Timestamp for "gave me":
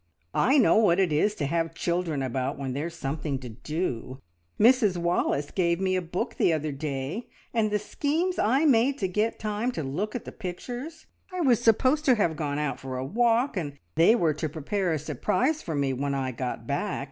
5.51-5.95